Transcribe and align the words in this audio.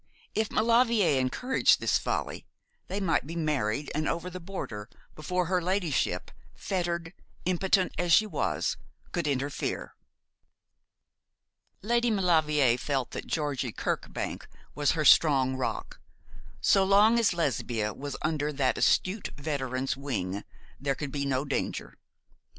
If 0.33 0.49
Maulevrier 0.49 1.19
encouraged 1.19 1.79
this 1.79 1.99
folly, 1.99 2.47
they 2.87 2.99
might 2.99 3.27
be 3.27 3.35
married 3.35 3.91
and 3.93 4.09
over 4.09 4.31
the 4.31 4.39
border, 4.39 4.89
before 5.13 5.45
her 5.45 5.61
ladyship 5.61 6.31
fettered, 6.55 7.13
impotent 7.45 7.93
as 7.99 8.11
she 8.11 8.25
was 8.25 8.77
could 9.11 9.27
interfere. 9.27 9.93
Lady 11.83 12.09
Maulevrier 12.09 12.79
felt 12.79 13.11
that 13.11 13.27
Georgie 13.27 13.71
Kirkbank 13.71 14.47
was 14.73 14.93
her 14.93 15.05
strong 15.05 15.55
rock. 15.55 15.99
So 16.61 16.83
long 16.83 17.19
as 17.19 17.31
Lesbia 17.31 17.93
was 17.93 18.17
under 18.23 18.51
that 18.53 18.79
astute 18.79 19.29
veteran's 19.37 19.95
wing 19.95 20.43
there 20.79 20.95
could 20.95 21.11
be 21.11 21.27
no 21.27 21.45
danger. 21.45 21.93